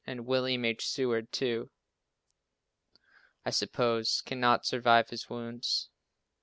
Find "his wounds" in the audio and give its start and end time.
5.11-5.89